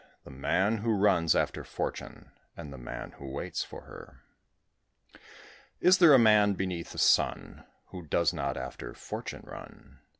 THE 0.23 0.31
MAN 0.31 0.77
WHO 0.79 0.97
RUNS 0.97 1.35
AFTER 1.35 1.63
FORTUNE, 1.63 2.31
AND 2.57 2.73
THE 2.73 2.79
MAN 2.79 3.11
WHO 3.19 3.27
WAITS 3.29 3.63
FOR 3.63 3.81
HER. 3.81 4.23
Is 5.79 5.99
there 5.99 6.15
a 6.15 6.17
man 6.17 6.53
beneath 6.55 6.93
the 6.93 6.97
sun, 6.97 7.65
Who 7.89 8.07
does 8.07 8.33
not 8.33 8.57
after 8.57 8.95
Fortune 8.95 9.43
run? 9.45 9.99